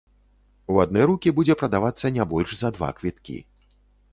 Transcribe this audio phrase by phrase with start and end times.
[0.75, 3.37] У адны рукі будзе прадавацца не больш за два квіткі.